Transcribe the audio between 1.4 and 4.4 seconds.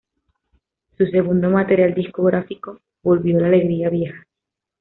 material discográfico, "Volvió la alegría, vieja!